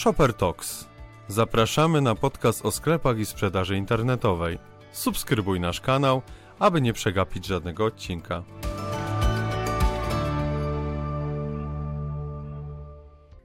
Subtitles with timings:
[0.00, 0.86] Shopper Talks.
[1.28, 4.58] Zapraszamy na podcast o sklepach i sprzedaży internetowej.
[4.92, 6.22] Subskrybuj nasz kanał,
[6.58, 8.42] aby nie przegapić żadnego odcinka.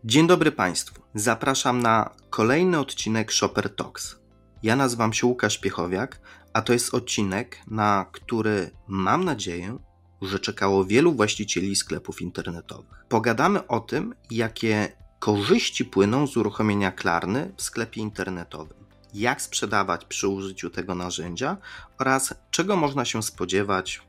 [0.03, 1.01] Dzień dobry Państwu.
[1.13, 4.15] Zapraszam na kolejny odcinek Shopper Talks.
[4.63, 6.21] Ja nazywam się Łukasz Piechowiak,
[6.53, 9.77] a to jest odcinek, na który mam nadzieję,
[10.21, 13.05] że czekało wielu właścicieli sklepów internetowych.
[13.09, 18.77] Pogadamy o tym, jakie korzyści płyną z uruchomienia Klarny w sklepie internetowym,
[19.13, 21.57] jak sprzedawać przy użyciu tego narzędzia
[21.97, 24.01] oraz czego można się spodziewać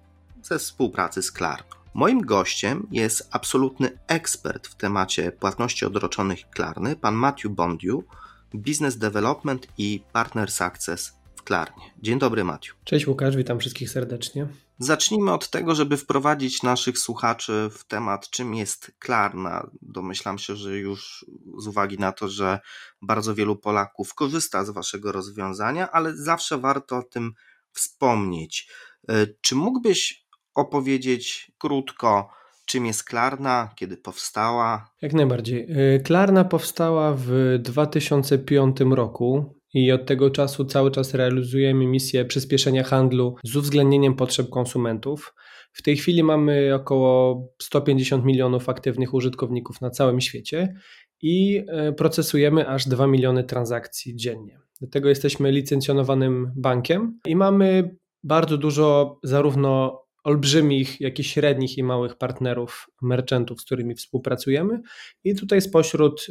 [0.42, 1.76] ze współpracy z Klarną.
[1.94, 8.04] Moim gościem jest absolutny ekspert w temacie płatności odroczonych Klarny, pan Matthew Bondiu,
[8.54, 11.84] Business Development i Partner Success w Klarnie.
[12.02, 12.74] Dzień dobry, Matthew.
[12.84, 14.48] Cześć Łukasz, witam wszystkich serdecznie.
[14.78, 19.70] Zacznijmy od tego, żeby wprowadzić naszych słuchaczy w temat, czym jest Klarna.
[19.82, 21.24] Domyślam się, że już
[21.58, 22.60] z uwagi na to, że
[23.02, 27.32] bardzo wielu Polaków korzysta z Waszego rozwiązania, ale zawsze warto o tym
[27.72, 28.70] wspomnieć.
[29.08, 32.30] E, czy mógłbyś opowiedzieć krótko,
[32.64, 34.90] czym jest Klarna, kiedy powstała?
[35.02, 35.66] Jak najbardziej.
[35.70, 42.84] E, Klarna powstała w 2005 roku i od tego czasu cały czas realizujemy misję przyspieszenia
[42.84, 45.34] handlu z uwzględnieniem potrzeb konsumentów.
[45.72, 50.74] W tej chwili mamy około 150 milionów aktywnych użytkowników na całym świecie
[51.22, 54.58] i e, procesujemy aż 2 miliony transakcji dziennie.
[54.80, 61.82] Do tego jesteśmy licencjonowanym bankiem i mamy bardzo dużo zarówno olbrzymich, jak i średnich i
[61.82, 64.80] małych partnerów, merchantów, z którymi współpracujemy.
[65.24, 66.26] I tutaj spośród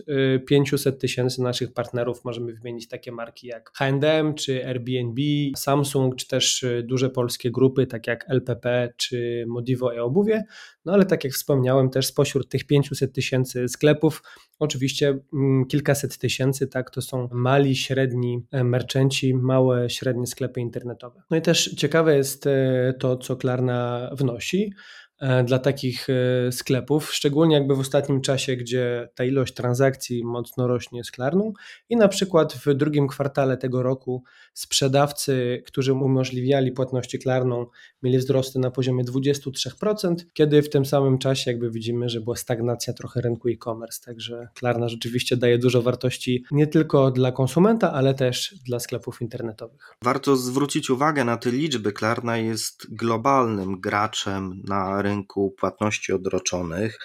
[0.48, 5.22] 500 y, tysięcy naszych partnerów możemy wymienić takie marki jak H&M, czy Airbnb,
[5.56, 10.44] Samsung, czy też y, duże polskie grupy, tak jak LPP, czy Modivo e Obuwie.
[10.86, 14.22] No ale tak jak wspomniałem, też spośród tych 500 tysięcy sklepów,
[14.60, 21.22] oczywiście mm, kilkaset tysięcy, tak, to są mali, średni e, merchanci, małe, średnie sklepy internetowe.
[21.30, 24.74] No i też ciekawe jest e, to, co Klarna wnosi.
[25.20, 30.68] E, dla takich e, sklepów, szczególnie jakby w ostatnim czasie, gdzie ta ilość transakcji mocno
[30.68, 31.54] rośnie z Klarną
[31.90, 34.24] i na przykład w drugim kwartale tego roku
[34.56, 37.66] sprzedawcy, którzy umożliwiali płatności Klarną,
[38.04, 42.94] mieli wzrosty na poziomie 23%, kiedy w tym samym czasie jakby widzimy, że była stagnacja
[42.94, 48.56] trochę rynku e-commerce, także Klarna rzeczywiście daje dużo wartości nie tylko dla konsumenta, ale też
[48.66, 49.96] dla sklepów internetowych.
[50.02, 51.94] Warto zwrócić uwagę na te liczby.
[51.94, 57.00] Klarna jest globalnym graczem na rynku płatności odroczonych,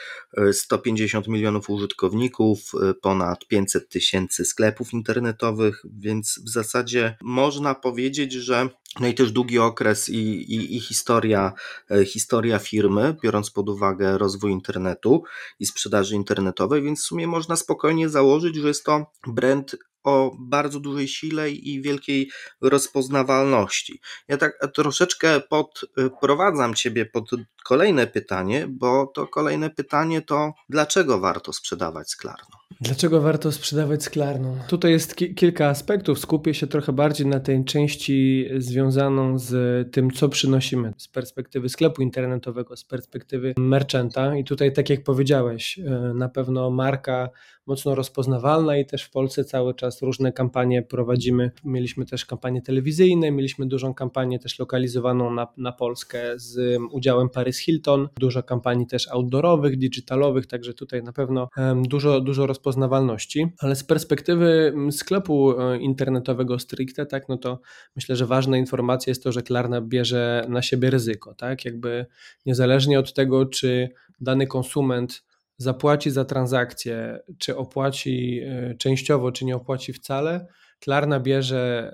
[0.52, 2.72] 150 e, milionów użytkowników,
[3.02, 8.68] ponad 500 tysięcy sklepów internetowych, więc w zasadzie można powiedzieć, że
[9.00, 10.18] no i też długi okres i,
[10.54, 11.52] i, i, historia,
[11.90, 15.22] e, historia firmy, biorąc pod uwagę rozwój internetu
[15.58, 20.80] i sprzedaży internetowej, więc w sumie można spokojnie założyć, że jest to brand o bardzo
[20.80, 22.30] dużej sile i wielkiej
[22.60, 24.00] rozpoznawalności.
[24.28, 27.30] Ja tak troszeczkę podprowadzam Ciebie pod
[27.64, 32.60] kolejne pytanie, bo to kolejne pytanie to dlaczego warto sprzedawać sklarną?
[32.80, 34.58] Dlaczego warto sprzedawać sklarną?
[34.68, 36.18] Tutaj jest ki kilka aspektów.
[36.18, 39.52] Skupię się trochę bardziej na tej części związaną z
[39.92, 44.36] tym, co przynosimy z perspektywy sklepu internetowego, z perspektywy merchanta.
[44.36, 45.82] I tutaj, tak jak powiedziałeś, e,
[46.14, 47.30] na pewno marka
[47.66, 51.50] mocno rozpoznawalna i też w Polsce cały czas różne kampanie prowadzimy.
[51.64, 57.58] Mieliśmy też kampanie telewizyjne, mieliśmy dużą kampanię też lokalizowaną na, na Polskę z udziałem Paris
[57.58, 61.48] Hilton, dużo kampanii też outdoorowych, digitalowych, także tutaj na pewno
[61.82, 67.60] dużo, dużo rozpoznawalności, ale z perspektywy sklepu e, internetowego stricte, tak, no to
[67.96, 72.06] myślę, że ważna informacja jest to, że Klarna bierze na siebie ryzyko, tak, jakby
[72.46, 73.88] niezależnie od tego, czy
[74.20, 75.22] dany konsument
[75.56, 80.46] zapłaci za transakcję, czy opłaci e, częściowo, czy nie opłaci wcale,
[80.80, 81.92] Klarna bierze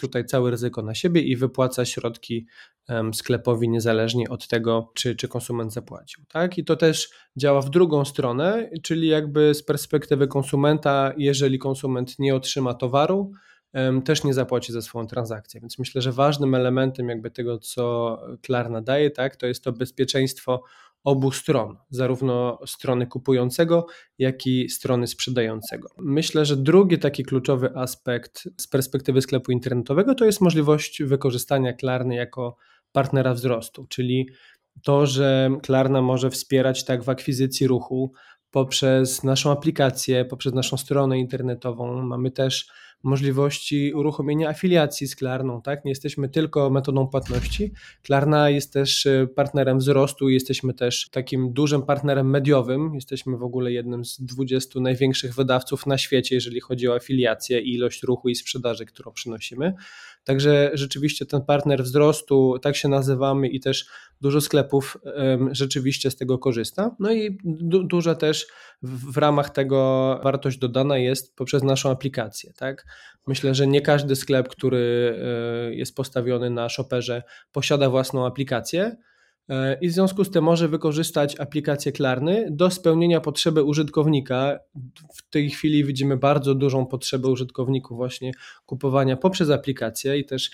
[0.00, 2.46] tutaj całe ryzyko na siebie i wypłaca środki
[3.12, 6.24] sklepowi niezależnie od tego, czy, czy konsument zapłacił.
[6.28, 6.58] Tak?
[6.58, 12.34] I to też działa w drugą stronę, czyli jakby z perspektywy konsumenta, jeżeli konsument nie
[12.34, 13.32] otrzyma towaru,
[14.04, 15.60] też nie zapłaci za swoją transakcję.
[15.60, 20.62] Więc myślę, że ważnym elementem jakby tego, co Klarna daje, tak, to jest to bezpieczeństwo
[21.04, 23.86] obu stron, zarówno strony kupującego,
[24.18, 25.88] jak i strony sprzedającego.
[25.98, 32.14] Myślę, że drugi taki kluczowy aspekt z perspektywy sklepu internetowego to jest możliwość wykorzystania Klarny
[32.14, 32.56] jako
[32.92, 34.28] partnera wzrostu, czyli
[34.84, 38.12] to, że Klarna może wspierać tak w akwizycji ruchu
[38.50, 42.02] poprzez naszą aplikację, poprzez naszą stronę internetową.
[42.02, 42.68] Mamy też
[43.02, 45.84] możliwości uruchomienia afiliacji z Klarną, tak?
[45.84, 47.72] Nie jesteśmy tylko metodą płatności.
[48.02, 52.94] Klarna jest też e, partnerem wzrostu, jesteśmy też takim dużym partnerem mediowym.
[52.94, 57.74] Jesteśmy w ogóle jednym z 20 największych wydawców na świecie, jeżeli chodzi o afiliację i
[57.74, 59.74] ilość ruchu i sprzedaży, którą przynosimy.
[60.24, 63.86] Także rzeczywiście ten partner wzrostu, tak się nazywamy i też
[64.22, 64.98] dużo sklepów
[65.50, 66.96] rzeczywiście z tego korzysta.
[66.98, 68.46] No i du duża też
[68.82, 72.52] w, ramach tego wartość dodana jest poprzez naszą aplikację.
[72.56, 72.86] Tak?
[73.26, 75.14] Myślę, że nie każdy sklep, który
[75.68, 77.22] e, jest postawiony na shopperze,
[77.52, 78.96] posiada własną aplikację.
[79.48, 84.58] E, I w związku z tym może wykorzystać aplikację Klarny do spełnienia potrzeby użytkownika.
[85.14, 88.32] W tej chwili widzimy bardzo dużą potrzebę użytkowników właśnie
[88.66, 90.50] kupowania poprzez aplikację i też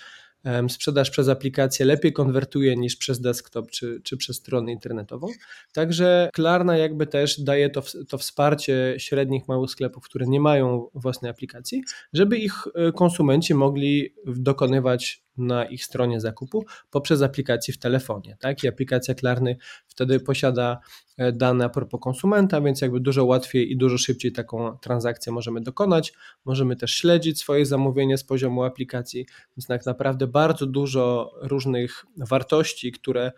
[0.69, 5.27] sprzedaż przez aplikację lepiej konwertuje niż przez desktop czy, czy przez stronę internetową.
[5.73, 11.31] Także Klarna jakby też daje to, to wsparcie średnich, małych sklepów, które nie mają własnej
[11.31, 11.83] aplikacji,
[12.13, 18.37] żeby ich e, konsumenci mogli dokonywać na ich stronie zakupu poprzez aplikację w telefonie.
[18.39, 18.63] Tak?
[18.63, 19.57] I aplikacja Klarny
[19.87, 20.79] wtedy posiada
[21.17, 25.61] e, dane a propos konsumenta, więc jakby dużo łatwiej i dużo szybciej taką transakcję możemy
[25.61, 26.13] dokonać.
[26.45, 29.25] Możemy też śledzić swoje zamówienie z poziomu aplikacji,
[29.57, 33.31] więc tak naprawdę bardzo dużo różnych wartości, które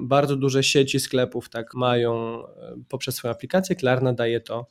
[0.00, 3.76] bardzo duże sieci sklepów tak mają e, poprzez swoją aplikację.
[3.76, 4.66] Klarna daje to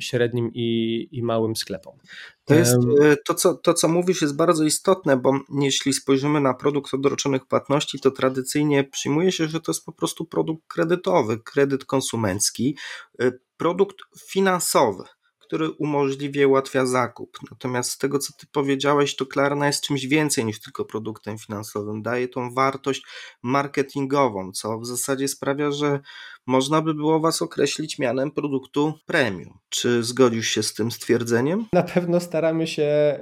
[0.00, 1.98] średnim i, i małym sklepom.
[2.44, 6.54] To jest e, to co, to, co mówisz, jest bardzo istotne, bo jeśli spojrzymy na
[6.54, 11.84] produkt odroczonych płatności, to tradycyjnie przyjmuje się, że to jest po prostu produkt kredytowy, kredyt
[11.84, 12.76] konsumencki,
[13.20, 13.96] e, produkt
[14.28, 15.04] finansowy
[15.52, 17.38] który umożliwia, ułatwia zakup.
[17.50, 22.02] Natomiast z tego, co ty powiedziałeś, to Klarna jest czymś więcej niż tylko produktem finansowym.
[22.02, 23.02] Daje tą wartość
[23.42, 26.00] marketingową, co w zasadzie sprawia, że
[26.46, 29.58] można by było was określić mianem produktu premium.
[29.68, 31.66] Czy zgodzisz się z tym stwierdzeniem?
[31.72, 33.18] Na pewno staramy się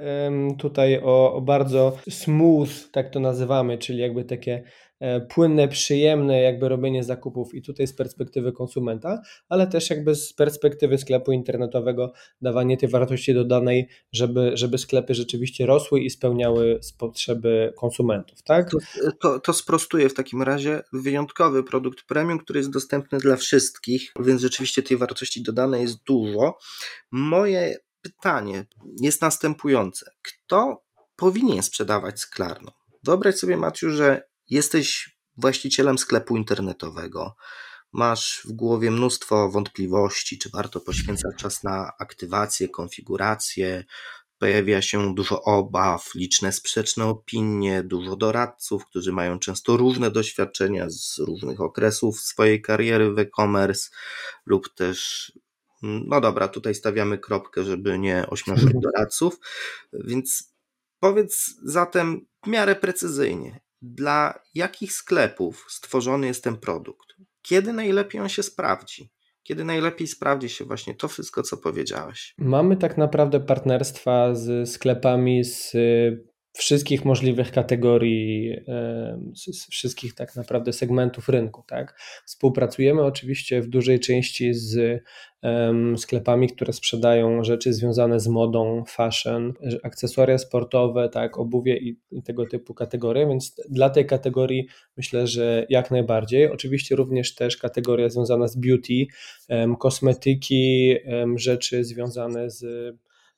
[0.59, 4.63] tutaj o, o bardzo smooth, tak to nazywamy, czyli jakby takie
[5.01, 10.33] E, płynne, przyjemne jakby robienie zakupów i tutaj z perspektywy konsumenta, ale też jakby z
[10.33, 17.73] perspektywy sklepu internetowego dawanie tej wartości dodanej, żeby, żeby sklepy rzeczywiście rosły i spełniały potrzeby
[17.77, 18.71] konsumentów, tak?
[18.71, 18.77] To,
[19.19, 24.41] to, to sprostuje w takim razie wyjątkowy produkt premium, który jest dostępny dla wszystkich, więc
[24.41, 26.57] rzeczywiście tej wartości dodanej jest dużo.
[27.11, 28.65] Moje pytanie
[29.01, 30.11] jest następujące.
[30.21, 30.83] Kto
[31.15, 32.71] powinien sprzedawać sklarną?
[33.03, 37.35] Wyobraź sobie, Maciu, że Jesteś właścicielem sklepu internetowego,
[37.91, 43.83] masz w głowie mnóstwo wątpliwości, czy warto poświęcać czas na aktywację, konfigurację,
[44.41, 51.17] pojawia się dużo obaw, liczne sprzeczne opinie, dużo doradców, którzy mają często różne doświadczenia z
[51.17, 53.89] różnych okresów swojej kariery w e-commerce
[54.45, 55.31] lub też
[55.81, 59.39] no dobra, tutaj stawiamy kropkę, żeby nie ośmieszać doradców,
[59.93, 60.53] więc
[60.99, 67.07] powiedz zatem w miarę precyzyjnie, dla jakich sklepów stworzony jest ten produkt?
[67.41, 69.09] Kiedy najlepiej on się sprawdzi?
[69.43, 72.33] Kiedy najlepiej sprawdzi się właśnie to wszystko, co powiedziałeś?
[72.37, 75.73] Mamy tak naprawdę partnerstwa z sklepami z
[76.53, 78.55] wszystkich możliwych kategorii,
[79.35, 81.63] z wszystkich tak naprawdę segmentów rynku.
[81.67, 81.99] Tak?
[82.25, 85.03] Współpracujemy oczywiście w dużej części z
[85.97, 89.53] sklepami, które sprzedają rzeczy związane z modą, fashion,
[89.83, 94.67] akcesoria sportowe, tak, obuwie i, i tego typu kategorie, więc dla tej kategorii
[94.97, 96.51] myślę, że jak najbardziej.
[96.51, 99.05] Oczywiście również też kategoria związana z beauty,
[99.79, 100.95] kosmetyki,
[101.35, 102.65] rzeczy związane z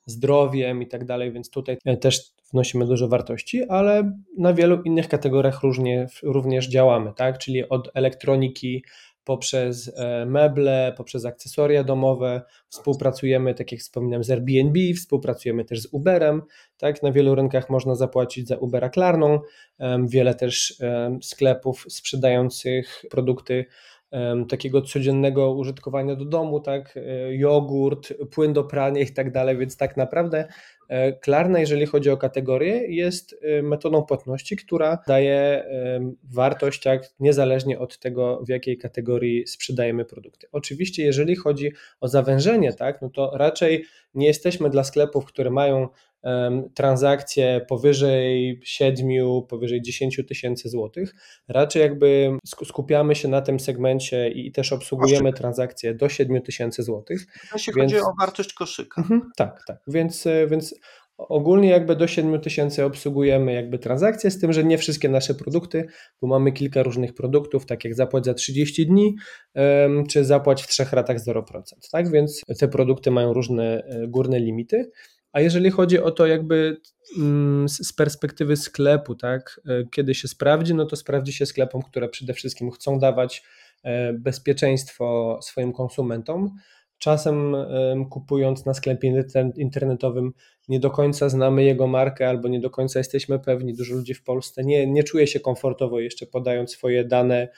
[0.06, 5.62] zdrowiem i tak dalej, więc tutaj też wnosimy dużo wartości, ale na wielu innych kategoriach
[5.62, 7.38] różnie, również działamy, tak?
[7.38, 8.84] Czyli od elektroniki
[9.24, 15.88] poprzez e, meble, poprzez akcesoria domowe, współpracujemy, tak jak wspominam, z Airbnb, współpracujemy też z
[15.92, 16.42] Uberem,
[16.76, 17.02] tak?
[17.02, 19.40] Na wielu rynkach można zapłacić za Ubera Klarną,
[20.06, 20.82] wiele też
[21.22, 23.64] sklepów sprzedających produkty
[24.48, 29.76] takiego codziennego użytkowania do domu, tak, e, jogurt, płyn do prania i tak dalej, więc
[29.76, 30.48] tak naprawdę
[30.88, 35.64] e, Klarna, jeżeli chodzi o kategorię, jest e, metodą płatności, która daje
[36.32, 40.46] wartość tak, niezależnie od tego, w jakiej kategorii sprzedajemy produkty.
[40.52, 45.88] Oczywiście, jeżeli chodzi o zawężenie, tak, no to raczej nie jesteśmy dla sklepów, które mają
[46.74, 49.08] transakcje powyżej 7,
[49.48, 51.14] powyżej 10 tysięcy złotych.
[51.48, 57.26] Raczej jakby skupiamy się na tym segmencie i też obsługujemy transakcje do 7 tysięcy złotych.
[57.52, 57.92] Jeśli więc...
[57.92, 59.00] chodzi o wartość koszyka.
[59.00, 59.78] Mhm, tak, tak.
[59.86, 60.74] Więc, e, więc
[61.18, 65.86] ogólnie jakby do 7 tysięcy obsługujemy jakby transakcje, z tym, że nie wszystkie nasze produkty,
[66.22, 69.16] bo mamy kilka różnych produktów, tak jak zapłać za 30 dni,
[70.10, 71.42] czy zapłać w trzech ratach 0%.
[71.92, 74.90] Tak więc te produkty mają różne e, górne limity.
[75.34, 76.80] A jeżeli chodzi o to jakby
[77.18, 82.08] mm, z perspektywy sklepu, tak, e, kiedy się sprawdzi, no to sprawdzi się sklepom, które
[82.08, 83.42] przede wszystkim chcą dawać
[83.82, 86.50] e, bezpieczeństwo swoim konsumentom.
[86.98, 87.56] Czasem
[88.10, 89.24] kupując na sklepie
[89.56, 90.32] internetowym
[90.68, 93.74] nie do końca znamy jego markę albo nie do końca jesteśmy pewni.
[93.74, 97.48] Dużo ludzi w Polsce nie, nie czuje się komfortowo jeszcze podając swoje dane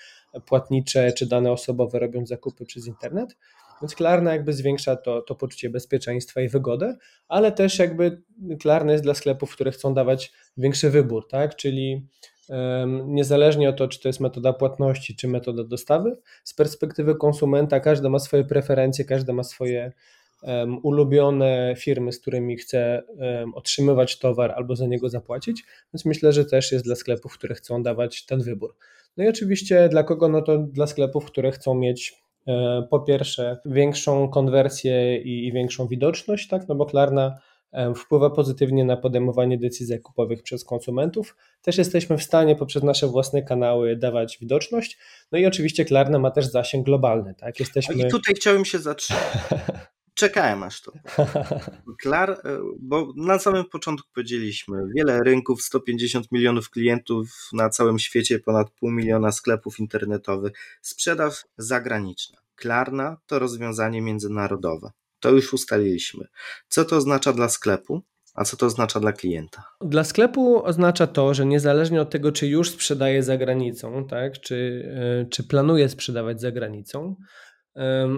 [0.47, 3.37] płatnicze czy dane osobowe robiąc zakupy przez internet.
[3.83, 6.97] Więc Klarna jakby zwiększa to, to poczucie bezpieczeństwa i wygodę,
[7.29, 8.23] ale też jakby
[8.61, 11.57] Klarna jest dla sklepów, które chcą dawać większy wybór, tak?
[11.57, 12.07] Czyli
[12.49, 17.81] um, niezależnie od to, czy to jest metoda płatności, czy metoda dostawy, z perspektywy konsumenta
[17.81, 19.93] każdy ma swoje preferencje, każdy ma swoje
[20.43, 25.65] um, ulubione firmy, z którymi chce um, otrzymywać towar albo za niego zapłacić,
[25.95, 28.77] więc myślę, że też jest dla sklepów, które chcą dawać ten wybór.
[29.17, 30.29] No i oczywiście dla kogo?
[30.29, 32.26] No to dla sklepów, które chcą mieć
[32.91, 37.39] po pierwsze większą konwersję i, większą widoczność, tak, no bo Klarna
[37.73, 41.37] e, wpływa pozytywnie na podejmowanie decyzji zakupowych przez konsumentów.
[41.63, 44.99] Też jesteśmy w stanie poprzez nasze własne kanały dawać widoczność.
[45.33, 47.35] No i oczywiście Klarna ma też zasięg globalny.
[47.35, 47.61] Tak?
[47.61, 47.95] Jesteśmy...
[47.95, 49.23] I tutaj chciałem się zatrzymać.
[50.17, 50.93] Czekałem aż to.
[52.03, 58.39] Klar, e, bo na samym początku powiedzieliśmy, wiele rynków, 150 milionów klientów na całym świecie,
[58.39, 62.39] ponad pół miliona sklepów internetowych, sprzedaż zagraniczna.
[62.55, 64.91] Klarna to rozwiązanie międzynarodowe.
[65.21, 66.25] To już ustaliliśmy.
[66.69, 68.03] Co to oznacza dla sklepu?
[68.35, 69.65] A co to oznacza dla klienta?
[69.81, 74.89] Dla sklepu oznacza to, że niezależnie od tego, czy już sprzedaje za granicą, tak, czy,
[75.23, 77.17] e, czy planuje sprzedawać za granicą,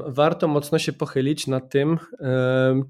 [0.07, 1.99] warto mocno się pochylić nad tym,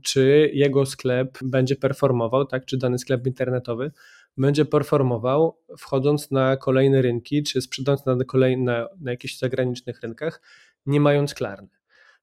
[0.03, 3.93] czy jego sklep będzie performował, tak, czy dany sklep internetowy
[4.39, 10.43] będzie performował, wchodząc na kolejne rynki, czy sprzedając na, kolejne, na jakichś zagranicznych rynkach,
[10.87, 11.69] nie mając klarny.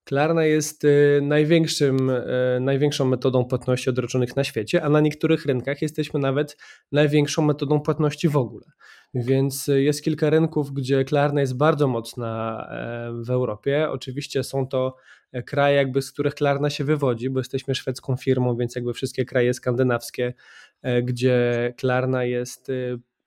[0.04, 2.24] Klarna jest y, największym, y,
[2.62, 6.58] największą metodą płatności odroczonych na świecie, a na niektórych rynkach jesteśmy nawet
[6.92, 8.66] największą metodą płatności w ogóle.
[9.16, 13.90] Więc y, jest kilka rynków, gdzie Klarna jest bardzo mocna e, w Europie.
[13.90, 14.96] Oczywiście są to
[15.32, 19.26] e, kraje, jakby z których Klarna się wywodzi, bo jesteśmy szwedzką firmą, więc jakby wszystkie
[19.26, 20.34] kraje skandynawskie,
[20.82, 22.72] e, gdzie Klarna jest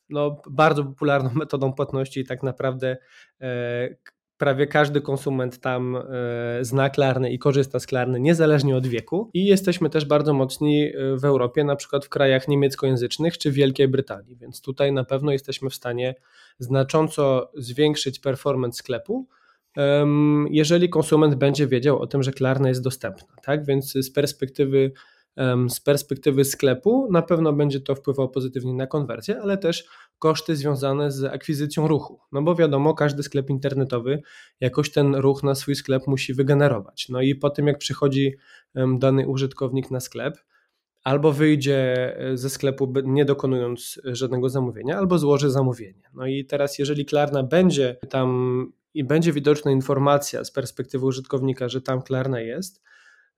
[0.08, 2.96] no, bardzo popularną metodą płatności i tak naprawdę
[4.38, 6.02] prawie każdy konsument tam e,
[6.64, 11.16] zna Klarny i korzysta z Klarny niezależnie od wieku i jesteśmy też bardzo mocni e,
[11.16, 15.70] w Europie, na przykład w krajach niemieckojęzycznych czy Wielkiej Brytanii, więc tutaj na pewno jesteśmy
[15.70, 16.14] w stanie
[16.58, 19.26] znacząco zwiększyć performance sklepu,
[20.50, 23.28] jeżeli konsument będzie wiedział o tym, że Klarna jest dostępna.
[23.42, 23.64] Tak?
[23.64, 24.92] Więc z perspektywy
[25.68, 29.84] z perspektywy sklepu na pewno będzie to wpływało pozytywnie na konwersję, ale też
[30.18, 32.20] koszty związane z akwizycją ruchu.
[32.32, 34.22] No bo wiadomo, każdy sklep internetowy
[34.60, 37.08] jakoś ten ruch na swój sklep musi wygenerować.
[37.08, 38.34] No i po tym, jak przychodzi
[38.98, 40.38] dany użytkownik na sklep,
[41.04, 46.10] albo wyjdzie e, ze sklepu nie dokonując żadnego zamówienia, albo złoży zamówienie.
[46.14, 51.80] No i teraz, jeżeli Klarna będzie tam i będzie widoczna informacja z perspektywy użytkownika, że
[51.80, 52.82] tam Klarna jest,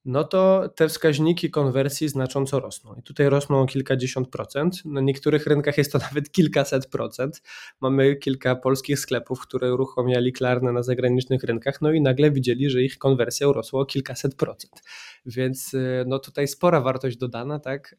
[0.04, 2.95] no to te wskaźniki konwersji znacząco rosną.
[2.95, 4.85] I tutaj rosną o kilkadziesiąt procent.
[4.85, 7.42] Na niektórych rynkach jest to nawet kilkaset procent.
[7.80, 12.83] Mamy kilka polskich sklepów, które uruchomiali Klarna na zagranicznych rynkach, no i nagle widzieli, że
[12.83, 14.83] ich konwersja urosła o kilkaset procent.
[15.27, 17.97] Więc y, no tutaj spora wartość dodana tak,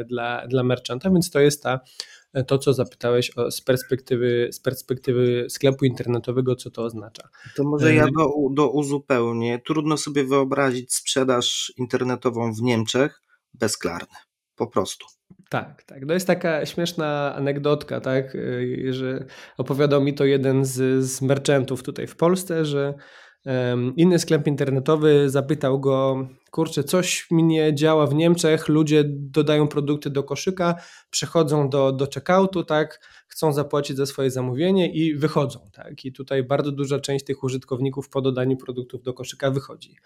[0.00, 1.80] y, dla, dla merchanta, więc to jest ta
[2.46, 7.28] to, co zapytałeś o, z, perspektywy, z perspektywy sklepu internetowego, co to oznacza.
[7.56, 9.60] To może ja do, do uzupełnię.
[9.66, 13.20] Trudno sobie wyobrazić sprzedaż internetową w Niemczech
[13.54, 14.16] bez Klarny.
[14.56, 15.06] Po prostu.
[15.48, 16.06] Tak, tak.
[16.06, 19.26] To jest taka śmieszna anegdotka, tak, y, że
[19.58, 22.94] opowiadał mi to jeden z, z merchantów tutaj w Polsce, że
[23.96, 30.10] Inny sklep internetowy zapytał go, kurczę, coś mi nie działa w Niemczech, ludzie dodają produkty
[30.10, 30.74] do koszyka,
[31.10, 36.42] przechodzą do, do checkoutu, tak, chcą zapłacić za swoje zamówienie i wychodzą, tak, i tutaj
[36.42, 39.96] bardzo duża część tych użytkowników po dodaniu produktów do koszyka wychodzi.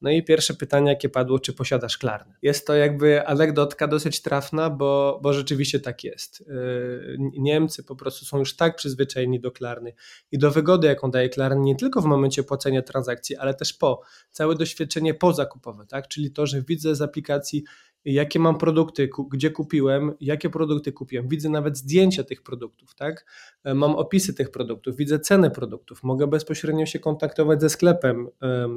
[0.00, 2.34] No i pierwsze pytanie, jakie padło, czy posiadasz klarny?
[2.42, 6.40] Jest to jakby anegdotka dosyć trafna, bo, bo rzeczywiście tak jest.
[6.40, 9.92] Yy, Niemcy po prostu są już tak przyzwyczajeni do klarny
[10.32, 14.00] i do wygody, jaką daje klarny, nie tylko w momencie płacenia transakcji, ale też po.
[14.30, 16.08] Całe doświadczenie pozakupowe, tak?
[16.08, 17.64] czyli to, że widzę z aplikacji
[18.04, 21.28] jakie mam produkty, gdzie kupiłem, jakie produkty kupiłem.
[21.28, 23.26] Widzę nawet zdjęcia tych produktów, tak?
[23.64, 28.28] E, mam opisy tych produktów, widzę ceny produktów, mogę bezpośrednio się kontaktować ze sklepem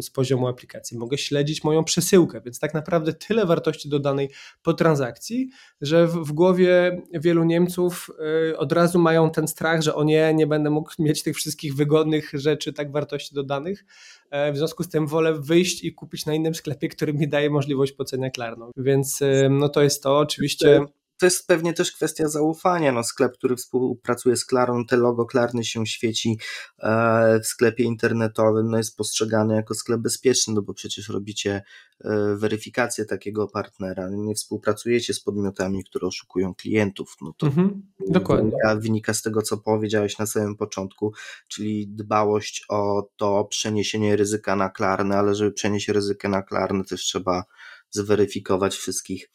[0.01, 4.29] z poziomu aplikacji, mogę śledzić moją przesyłkę, więc tak naprawdę tyle wartości dodanej
[4.63, 5.50] po transakcji,
[5.81, 8.10] że w, głowie wielu Niemców
[8.51, 11.75] e, od razu mają ten strach, że o nie, nie będę mógł mieć tych wszystkich
[11.75, 13.86] wygodnych rzeczy, tak wartości dodanych,
[14.31, 17.91] w związku z tym wolę wyjść i kupić na innym sklepie, który mi daje możliwość
[17.91, 18.72] płacenia Klarną.
[18.77, 19.19] Więc
[19.50, 20.79] no to jest to, oczywiście
[21.17, 22.91] to jest pewnie też kwestia zaufania.
[22.91, 26.39] No, sklep, który współpracuje z Klarą, te logo Klarny się świeci
[26.79, 31.63] e, w sklepie internetowym, no jest postrzegany jako sklep bezpieczny, no bo przecież robicie
[32.01, 37.15] e, weryfikację takiego partnera, nie współpracujecie z podmiotami, które oszukują klientów.
[37.21, 38.51] No to mhm, dokładnie.
[38.75, 41.13] Wynika, z tego, co powiedziałeś na samym początku,
[41.47, 47.01] czyli dbałość o to przeniesienie ryzyka na Klarnę, ale żeby przenieść ryzyko na Klarnę też
[47.01, 47.43] trzeba
[47.89, 49.29] zweryfikować wszystkich,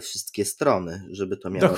[0.00, 1.76] wszystkie strony, żeby to miało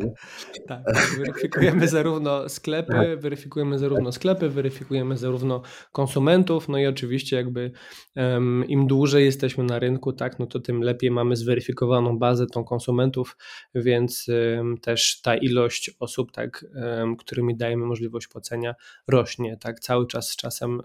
[0.68, 0.82] Tak,
[1.18, 3.20] weryfikujemy zarówno sklepy, tak.
[3.20, 7.72] weryfikujemy zarówno sklepy, weryfikujemy zarówno konsumentów, no i oczywiście jakby
[8.16, 12.64] um, im dłużej jesteśmy na rynku, tak, no to tym lepiej mamy zweryfikowaną bazę tą
[12.64, 13.36] konsumentów,
[13.74, 18.74] więc um, też ta ilość osób, tak, um, którymi dajemy możliwość płacenia
[19.08, 20.82] rośnie, tak, cały czas z czasem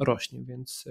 [0.00, 0.84] rośnie, więc,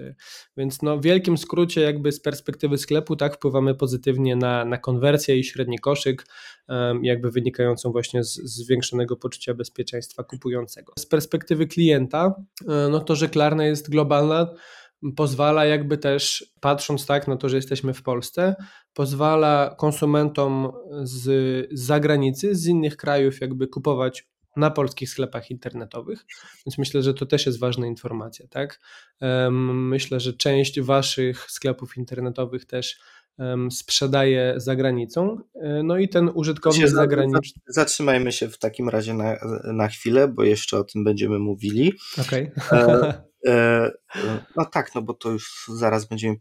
[0.56, 4.78] więc no w wielkim skrócie jakby z perspektywy sklepu sklepu, tak wpływamy pozytywnie na, na
[4.88, 6.26] konwersję i średni koszyk,
[7.02, 10.92] jakby wynikającą właśnie z zwiększonego poczucia bezpieczeństwa kupującego.
[10.98, 12.34] Z perspektywy klienta,
[12.68, 14.54] e, no to, że Klarna jest globalna,
[15.16, 18.56] pozwala jakby też, patrząc tak na to, że jesteśmy w Polsce,
[18.94, 26.26] pozwala konsumentom z zagranicy, z innych krajów jakby kupować na polskich sklepach internetowych,
[26.66, 28.80] więc myślę, że to też jest ważna informacja, tak?
[29.72, 33.00] Myślę, że część waszych sklepów internetowych też
[33.70, 37.62] sprzedaje za granicą, e, no i ten użytkownik zagraniczny...
[37.66, 39.36] Zatrzymajmy się w takim razie na,
[39.72, 41.92] na chwilę, bo jeszcze o tym będziemy mówili.
[42.20, 42.50] Okej.
[42.66, 42.80] Okay.
[42.80, 43.90] E, e,
[44.56, 46.36] no tak, no bo to już zaraz będziemy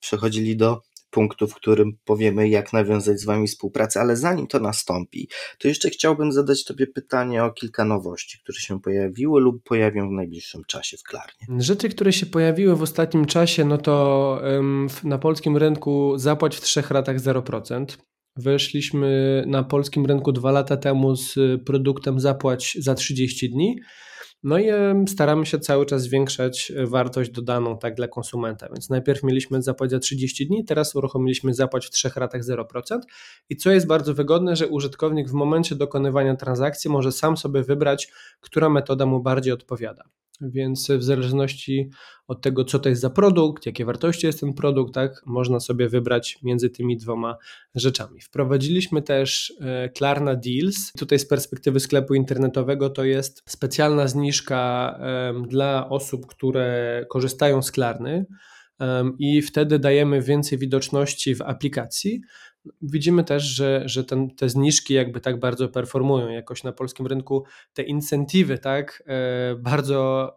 [0.00, 0.82] przechodzili do
[1.14, 5.28] punktu, w którym powiemy, jak nawiązać z Wami współpracę, ale zanim to nastąpi,
[5.58, 10.12] to jeszcze chciałbym zadać Tobie pytanie o kilka nowości, które się pojawiły lub pojawią w
[10.12, 11.62] najbliższym czasie w Klarnie.
[11.62, 13.94] Rzeczy, które się pojawiły w ostatnim czasie, no to
[15.04, 17.84] na polskim rynku zapłać w trzech ratach 0%.
[18.36, 21.34] Weszliśmy na polskim rynku dwa lata temu z
[21.66, 23.76] produktem zapłać za 30 dni.
[24.44, 24.66] No i
[25.08, 28.68] staramy się cały czas zwiększać e, wartość dodaną tak dla konsumenta.
[28.68, 32.64] Więc najpierw mieliśmy zapłać za 30 dni, teraz uruchomiliśmy zapłać w trzech ratach 0%.
[33.48, 38.08] I co jest bardzo wygodne, że użytkownik w momencie dokonywania transakcji może sam sobie wybrać,
[38.40, 40.04] która metoda mu bardziej odpowiada.
[40.40, 41.90] Więc w zależności
[42.28, 45.88] od tego, co to jest za produkt, jakie wartości jest ten produkt, tak, można sobie
[45.88, 47.36] wybrać między tymi dwoma
[47.74, 48.20] rzeczami.
[48.20, 50.92] Wprowadziliśmy też e, Klarna Deals.
[50.98, 54.98] Tutaj z perspektywy sklepu internetowego to jest specjalna zniżka
[55.48, 58.26] dla osób, które korzystają z Klarny
[59.18, 62.20] i wtedy dajemy więcej widoczności w aplikacji,
[62.82, 67.44] widzimy też, że, że ten, te zniżki jakby tak bardzo performują jakoś na polskim rynku.
[67.72, 70.32] Te incentywy tak e, bardzo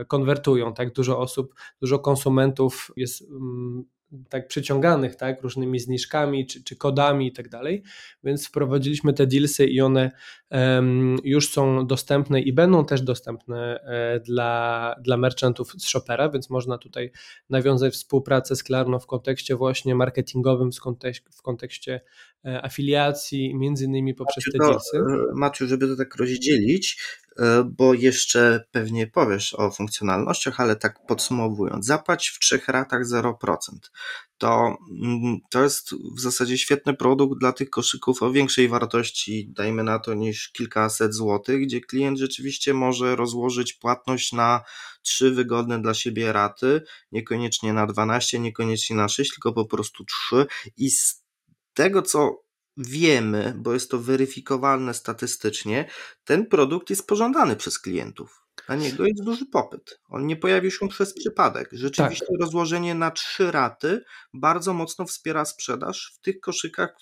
[0.00, 3.84] e, konwertują, tak dużo osób, dużo konsumentów jest mm,
[4.28, 7.82] tak przyciąganych tak, różnymi zniżkami czy, czy kodami i tak dalej,
[8.24, 10.10] więc wprowadziliśmy te dealsy i one
[10.50, 16.50] um, już są dostępne i będą też dostępne e, dla, dla merchantów z Shopera, więc
[16.50, 17.10] można tutaj
[17.50, 22.00] nawiązać współpracę z Klarno w kontekście właśnie marketingowym, w kontekście, w kontekście
[22.44, 24.98] e, afiliacji, między innymi poprzez Maciu, te dealsy.
[24.98, 26.98] To, Maciu, żeby to tak rozdzielić,
[27.29, 27.29] E,
[27.64, 33.90] bo jeszcze pewnie powiesz o funkcjonalnościach, ale tak podsumowując, zapłać w trzech ratach 0%.
[34.38, 39.84] To, mm, to jest w zasadzie świetny produkt dla tych koszyków o większej wartości, dajmy
[39.84, 44.60] na to, niż kilkaset złotych, gdzie klient rzeczywiście może rozłożyć płatność na
[45.02, 50.46] trzy wygodne dla siebie raty, niekoniecznie na 12, niekoniecznie na 6, tylko po prostu 3
[50.76, 51.24] i z
[51.74, 52.42] tego, co
[52.76, 55.90] wiemy, bo jest to weryfikowalne statystycznie,
[56.24, 58.40] ten produkt jest pożądany przez klientów.
[58.68, 60.00] Na niego jest duży popyt.
[60.08, 61.68] On nie pojawił się przez przypadek.
[61.72, 62.40] Rzeczywiście tak.
[62.40, 64.04] rozłożenie na trzy raty
[64.34, 66.96] bardzo mocno wspiera sprzedaż w tych koszykach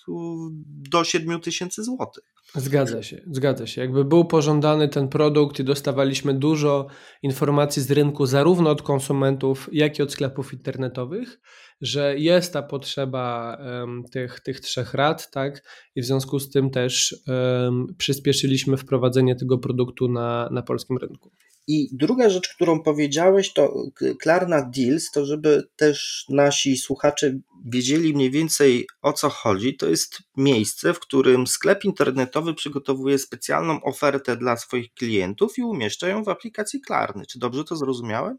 [0.67, 2.25] do 7 tysięcy złotych.
[2.55, 3.81] Zgadza się, zgadza się.
[3.81, 6.87] Jakby był pożądany ten produkt i dostawaliśmy dużo
[7.23, 11.41] informacji z rynku, zarówno od konsumentów, jak i od sklepów internetowych,
[11.81, 15.63] że jest ta potrzeba um, tych, tych trzech rat, tak?
[15.95, 21.31] I w związku z tym też um, przyspieszyliśmy wprowadzenie tego produktu na, na polskim rynku.
[21.69, 23.85] I druga rzecz, którą powiedziałeś, to
[24.21, 30.19] Klarna Deals, to żeby też nasi słuchacze wiedzieli mniej więcej o co chodzi, to jest
[30.37, 36.29] miejsce, w którym sklep internetowy przygotowuje specjalną ofertę dla swoich klientów i umieszcza ją w
[36.29, 37.27] aplikacji Klarny.
[37.27, 38.39] Czy dobrze to zrozumiałem?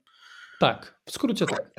[0.59, 1.71] Tak, w skrócie tak.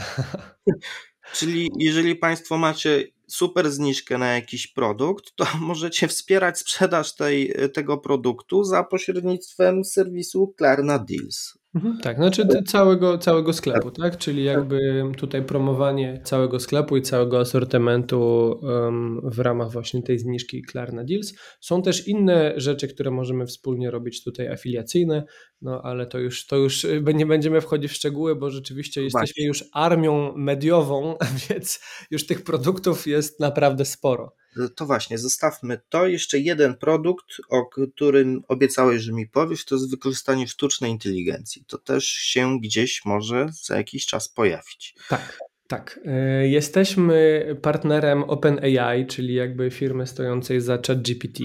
[1.32, 7.98] Czyli jeżeli Państwo macie super zniżkę na jakiś produkt, to możecie wspierać sprzedaż tej, tego
[7.98, 11.59] produktu za pośrednictwem serwisu Klarna Deals.
[11.74, 14.18] Mhm, tak, znaczy całego, całego sklepu, tak?
[14.18, 18.20] Czyli jakby tutaj promowanie całego sklepu i całego asortymentu
[18.62, 21.34] um, w ramach właśnie tej zniżki Klarna Deals.
[21.60, 25.24] Są też inne rzeczy, które możemy wspólnie robić tutaj afiliacyjne,
[25.62, 29.20] no ale to już, to już y, nie będziemy wchodzić w szczegóły, bo rzeczywiście jesteśmy
[29.20, 29.46] właśnie.
[29.46, 31.14] już armią mediową,
[31.48, 31.80] więc
[32.10, 34.34] już tych produktów jest naprawdę sporo
[34.76, 36.06] to właśnie, zostawmy to.
[36.06, 41.64] Jeszcze jeden produkt, o którym obiecałeś, że mi powiesz, to jest wykorzystanie sztucznej inteligencji.
[41.66, 44.94] To też się gdzieś może za jakiś czas pojawić.
[45.08, 45.38] Tak.
[45.68, 51.40] Tak, e, jesteśmy partnerem OpenAI, czyli jakby firmy stojącej za ChatGPT.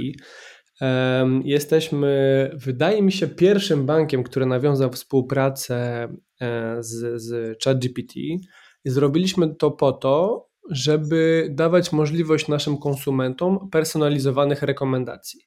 [1.44, 6.08] Jesteśmy, wydaje mi się, pierwszym bankiem, który nawiązał współpracę
[6.42, 14.62] e, z, z ChatGPT i zrobiliśmy to po to, żeby dawać możliwość naszym konsumentom personalizowanych
[14.62, 15.42] rekomendacji.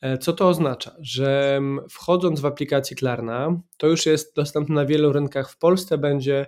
[0.00, 0.96] E, co to oznacza?
[1.00, 6.46] Że wchodząc w aplikację Klarna, to już jest dostępne na wielu rynkach w Polsce, będzie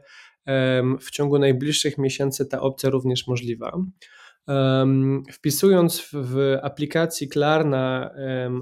[1.00, 3.78] w ciągu najbliższych miesięcy ta opcja również możliwa.
[5.32, 8.10] Wpisując w aplikacji Klarna,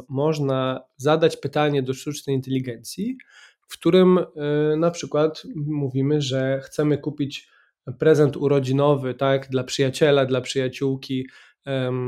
[0.08, 3.16] można zadać pytanie do sztucznej inteligencji,
[3.72, 4.24] w którym e,
[4.76, 7.48] na przykład mówimy, że chcemy kupić
[7.98, 11.26] prezent urodzinowy, tak, dla przyjaciela, dla przyjaciółki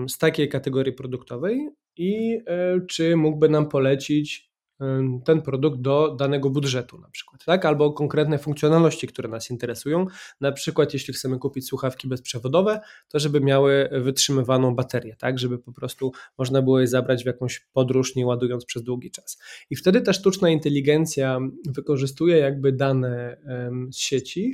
[0.09, 4.55] z takiej kategorii produktowej i e, czy mógłby nam polecić
[5.25, 7.65] ten produkt do danego budżetu na przykład, tak?
[7.65, 10.07] Albo konkretne funkcjonalności, które nas interesują.
[10.41, 15.39] Na przykład, jeśli chcemy kupić słuchawki bezprzewodowe, to żeby miały wytrzymywaną baterię, tak?
[15.39, 19.39] Żeby po prostu można było je zabrać w jakąś podróż, nie ładując przez długi czas.
[19.71, 23.37] I wtedy ta sztuczna inteligencja wykorzystuje jakby dane
[23.93, 24.53] z sieci,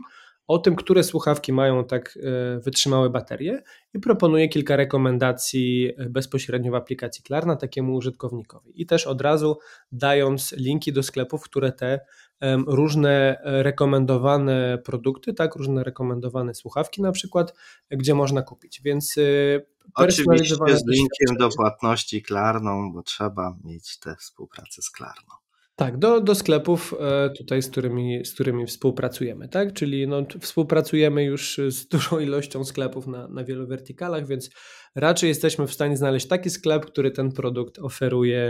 [0.51, 3.63] o tym, które słuchawki mają tak e, wytrzymałe baterie
[3.95, 8.83] i proponuję kilka rekomendacji e, bezpośrednio w aplikacji Klarna takiemu użytkownikowi.
[8.83, 9.59] I też od razu
[9.93, 12.01] dając linki do sklepów, które te
[12.67, 17.55] różne rekomendowane produkty, tak, różne rekomendowane słuchawki na przykład,
[17.91, 18.81] gdzie można kupić.
[18.83, 19.23] Więc e,
[19.95, 25.40] Oczywiście z linkiem do płatności Klarną, bo trzeba mieć tę współpracę z Klarną.
[25.81, 29.73] Tak, do, do sklepów e, tutaj, z którymi, z którymi współpracujemy, tak?
[29.73, 34.51] Czyli no, współpracujemy już z dużą ilością sklepów na, na wielu wertykalach, więc
[34.95, 38.41] raczej jesteśmy w stanie znaleźć taki sklep, który ten produkt oferuje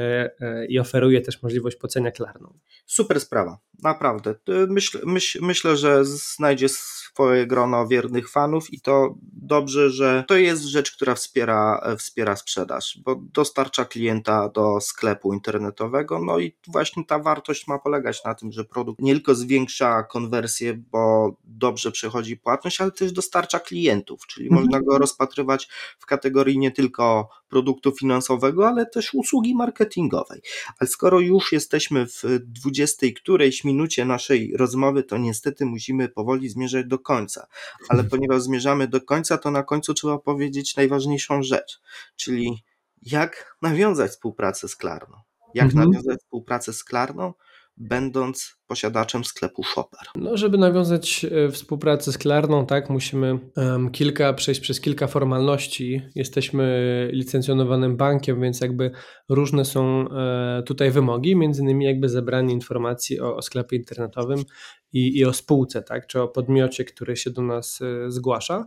[0.41, 2.59] e, i oferuje też możliwość płacenia klarną.
[2.87, 4.35] Super sprawa, naprawdę.
[4.69, 6.69] Myśl, myśl, myślę, że znajdzie
[7.15, 12.99] swoje grono wiernych fanów i to dobrze, że to jest rzecz, która wspiera, wspiera sprzedaż,
[13.05, 18.53] bo dostarcza klienta do sklepu internetowego, no i właśnie ta wartość ma polegać na tym,
[18.53, 24.49] że produkt nie tylko zwiększa konwersję, bo dobrze przechodzi płatność, ale też dostarcza klientów, czyli
[24.49, 24.65] mhm.
[24.65, 25.69] można go rozpatrywać
[25.99, 30.41] w kategorii nie tylko produktu finansowego, ale też usługi marketingowej.
[30.79, 36.87] Ale skoro już jesteśmy w 20 którejś minucie naszej rozmowy, to niestety musimy powoli zmierzać
[36.87, 37.47] do końca.
[37.89, 41.81] Ale ponieważ zmierzamy do końca, to na końcu trzeba powiedzieć najważniejszą rzecz,
[42.17, 42.65] czyli
[43.03, 45.17] jak nawiązać współpracę z Klarną.
[45.55, 45.91] Jak mhm.
[45.91, 47.33] nawiązać współpracę z Klarną?
[47.81, 50.01] Będąc posiadaczem sklepu Shopper.
[50.17, 56.03] No, żeby nawiązać e, współpracę z Klarną, tak, musimy um, kilka, przejść przez kilka formalności.
[56.15, 58.91] Jesteśmy licencjonowanym bankiem, więc jakby
[59.29, 64.45] różne są e, tutaj wymogi, między innymi jakby zebranie informacji o, o sklepie internetowym
[64.93, 68.67] i, i o spółce, tak, czy o podmiocie, który się do nas e, zgłasza.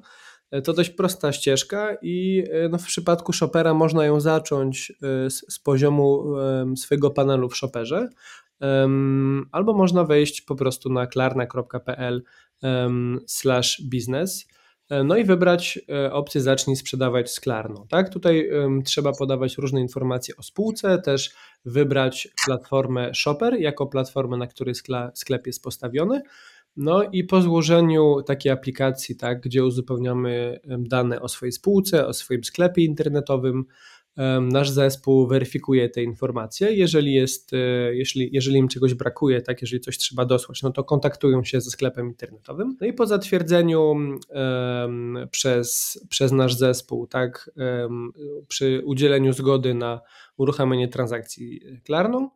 [0.51, 4.93] E, to dość prosta ścieżka i e, no, w przypadku Shopera można ją zacząć
[5.27, 6.35] z, z poziomu
[6.75, 8.09] swojego panelu w Shopperze,
[9.51, 12.23] albo można wejść po prostu na klarna.pl
[13.27, 14.47] slash biznes
[14.89, 17.85] e, no i wybrać e, opcję zacznij sprzedawać z Klarną.
[17.89, 18.09] Tak?
[18.09, 18.49] Tutaj
[18.85, 21.35] trzeba podawać różne informacje o spółce, też
[21.65, 24.75] wybrać platformę Shopper jako platformę, na której
[25.13, 26.21] sklep jest postawiony.
[26.75, 32.43] No i po złożeniu takiej aplikacji, tak, gdzie uzupełniamy dane o swojej spółce, o swoim
[32.43, 33.65] sklepie internetowym,
[34.41, 36.73] nasz zespół weryfikuje te informacje.
[36.73, 37.57] Jeżeli, jest, e,
[37.95, 41.71] jeżeli, jeżeli im czegoś brakuje, tak, jeżeli coś trzeba dosłać, no to kontaktują się ze
[41.71, 42.77] sklepem internetowym.
[42.81, 48.11] No i po zatwierdzeniu um, przez, przez nasz zespół, tak, um,
[48.47, 50.01] przy udzieleniu zgody na
[50.37, 52.29] uruchamianie transakcji Klarną,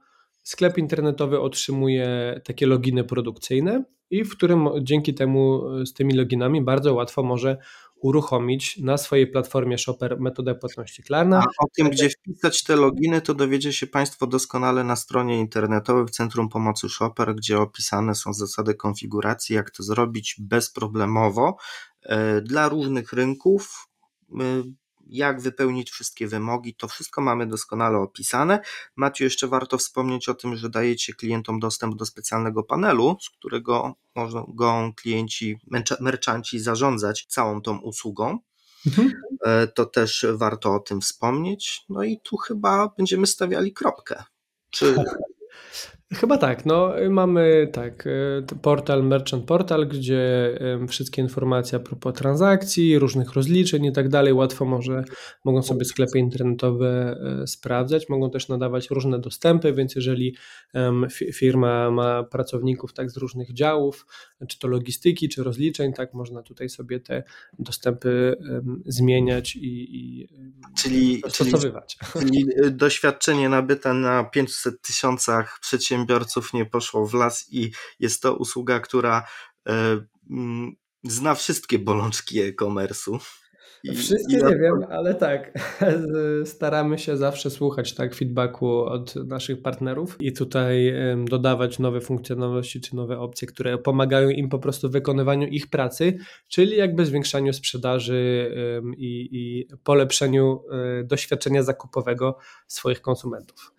[0.43, 6.93] sklep internetowy otrzymuje takie loginy produkcyjne i w którym dzięki temu z tymi loginami bardzo
[6.93, 7.57] łatwo może
[8.01, 11.39] uruchomić na swojej platformie Shopper metodę płatności Klarna.
[11.39, 16.05] A o tym, gdzie wpisać te loginy, to dowiecie się Państwo doskonale na stronie internetowej
[16.05, 21.57] w Centrum Pomocy Shopper, gdzie opisane są zasady konfiguracji, jak to zrobić bezproblemowo
[22.03, 23.87] e, dla różnych rynków.
[25.09, 26.75] Jak wypełnić wszystkie wymogi.
[26.75, 28.59] To wszystko mamy doskonale opisane.
[28.95, 33.95] Maciu, jeszcze warto wspomnieć o tym, że dajecie klientom dostęp do specjalnego panelu, z którego
[34.15, 35.59] mogą klienci,
[35.99, 38.39] merchanci zarządzać całą tą usługą.
[38.87, 39.13] Mhm.
[39.45, 41.85] E, to też warto o tym wspomnieć.
[41.89, 44.23] No i tu chyba będziemy stawiali kropkę.
[44.69, 44.95] Czy
[46.13, 46.65] Chyba tak.
[46.65, 53.85] No, mamy tak, e, portal Merchant Portal, gdzie wszystkie informacje a propos transakcji, różnych rozliczeń
[53.85, 55.03] i tak dalej łatwo może,
[55.45, 60.35] mogą sobie sklepy internetowe e, sprawdzać, mogą też nadawać różne dostępy, więc jeżeli
[61.33, 64.05] firma ma pracowników tak z różnych działów,
[64.47, 67.23] czy to logistyki, czy rozliczeń, tak można tutaj sobie te
[67.59, 68.35] dostępy
[68.85, 70.27] zmieniać i, i
[70.77, 71.97] czyli, dostosowywać.
[72.13, 78.21] Czyli, czyli doświadczenie nabyte na 500 tysiącach przedsiębiorstw przedsiębiorców nie poszło w las i jest
[78.21, 79.27] to usługa, która
[79.67, 80.71] e, mm,
[81.03, 83.19] zna wszystkie bolączki e-commerce'u.
[83.83, 85.51] I, Wszystkie i nie wiem, ale tak,
[86.55, 90.93] staramy się zawsze słuchać tak feedbacku od naszych partnerów i tutaj
[91.25, 96.17] dodawać nowe funkcjonalności czy nowe opcje, które pomagają im po prostu w wykonywaniu ich pracy,
[96.47, 98.51] czyli jakby zwiększaniu sprzedaży
[98.97, 103.73] i, i polepszeniu e, doświadczenia zakupowego swoich konsumentów.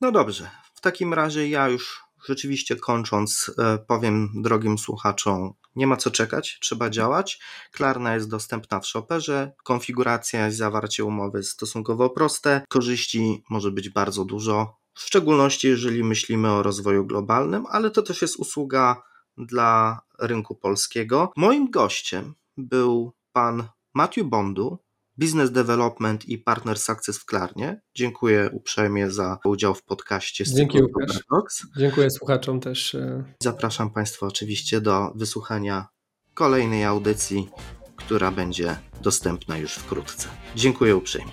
[0.00, 5.96] No dobrze, w takim razie ja już rzeczywiście kończąc, e, powiem drogim słuchaczom, nie ma
[5.96, 7.40] co czekać, trzeba działać.
[7.72, 13.88] Klarna jest dostępna w shopperze, konfiguracja i zawarcie umowy jest stosunkowo proste, korzyści może być
[13.88, 19.02] bardzo dużo, w szczególności jeżeli myślimy o rozwoju globalnym, ale to też jest usługa
[19.36, 21.32] dla rynku polskiego.
[21.36, 24.78] Moim gościem był pan Matthew Bondu,
[25.18, 27.80] Business Development i Partner Success w Klarnie.
[27.94, 30.44] Dziękuję uprzejmie za udział w podcaście.
[30.44, 31.20] Z Dzięki Łukasz.
[31.76, 32.94] Dziękuję słuchaczom też.
[32.94, 33.24] E.
[33.42, 35.88] Zapraszam Państwa oczywiście do wysłuchania
[36.34, 37.48] kolejnej audycji,
[37.96, 40.28] która będzie dostępna już wkrótce.
[40.56, 41.32] Dziękuję uprzejmie.